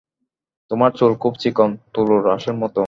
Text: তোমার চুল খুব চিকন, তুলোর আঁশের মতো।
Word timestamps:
তোমার 0.71 0.91
চুল 0.91 1.11
খুব 1.15 1.33
চিকন, 1.35 1.69
তুলোর 1.93 2.23
আঁশের 2.35 2.55
মতো। 2.61 2.79